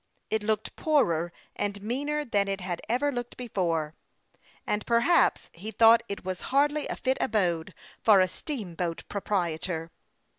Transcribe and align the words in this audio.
It 0.31 0.41
looked 0.41 0.75
poorer 0.75 1.31
and 1.55 1.79
meaner 1.83 2.25
than 2.25 2.47
it 2.47 2.59
had 2.59 2.81
ever 2.89 3.11
looked 3.11 3.37
before; 3.37 3.93
and 4.65 4.83
perhaps 4.87 5.51
he 5.53 5.69
thought 5.69 6.01
it 6.09 6.25
was 6.25 6.41
hardly 6.49 6.87
a 6.87 6.95
fit 6.95 7.19
abode 7.21 7.75
for 8.01 8.19
a 8.19 8.27
steamboat 8.27 9.03
proprietor. 9.09 9.91